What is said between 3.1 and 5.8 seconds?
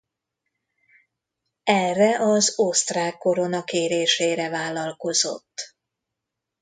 korona kérésére vállalkozott.